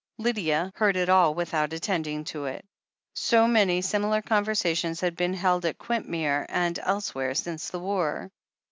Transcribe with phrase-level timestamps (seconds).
[0.17, 2.65] Lydia heard it all without attending to it.
[3.13, 8.31] So many similar conversations had been held at Quintmere and elsewhere since the war.